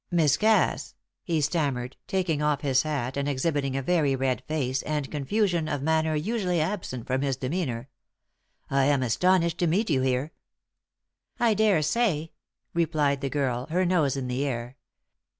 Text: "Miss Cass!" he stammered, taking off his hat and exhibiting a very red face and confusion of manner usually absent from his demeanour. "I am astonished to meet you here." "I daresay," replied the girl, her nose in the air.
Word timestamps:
"Miss 0.09 0.35
Cass!" 0.35 0.95
he 1.21 1.41
stammered, 1.41 1.95
taking 2.07 2.41
off 2.41 2.61
his 2.61 2.81
hat 2.81 3.15
and 3.17 3.29
exhibiting 3.29 3.77
a 3.77 3.83
very 3.83 4.15
red 4.15 4.41
face 4.47 4.81
and 4.81 5.11
confusion 5.11 5.67
of 5.67 5.83
manner 5.83 6.15
usually 6.15 6.59
absent 6.59 7.05
from 7.05 7.21
his 7.21 7.37
demeanour. 7.37 7.87
"I 8.67 8.85
am 8.85 9.03
astonished 9.03 9.59
to 9.59 9.67
meet 9.67 9.91
you 9.91 10.01
here." 10.01 10.31
"I 11.39 11.53
daresay," 11.53 12.31
replied 12.73 13.21
the 13.21 13.29
girl, 13.29 13.67
her 13.67 13.85
nose 13.85 14.17
in 14.17 14.27
the 14.27 14.43
air. 14.43 14.75